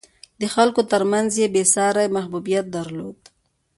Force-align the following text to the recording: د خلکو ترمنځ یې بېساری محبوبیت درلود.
د 0.41 0.43
خلکو 0.55 0.81
ترمنځ 0.91 1.31
یې 1.41 1.47
بېساری 1.55 2.07
محبوبیت 2.15 2.65
درلود. 2.75 3.19